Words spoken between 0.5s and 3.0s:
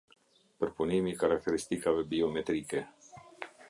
Përpunimi i karakteristikave biometrike.